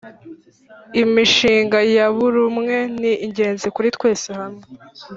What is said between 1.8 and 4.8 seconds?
yaburumwe ni ingenzi kuri twese hamwe